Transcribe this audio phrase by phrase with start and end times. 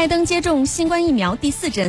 [0.00, 1.86] 拜登接种新冠疫苗第四针。